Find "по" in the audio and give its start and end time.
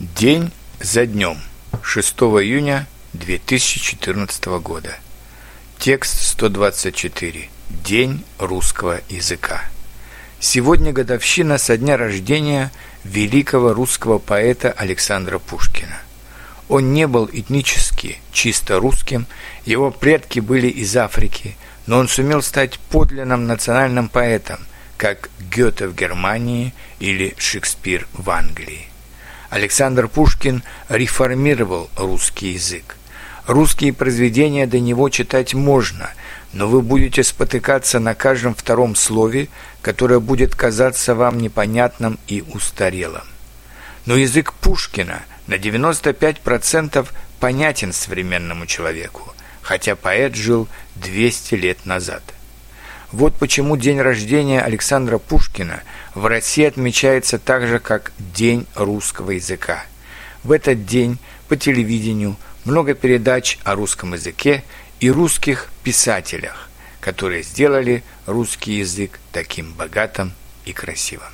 61.48-61.56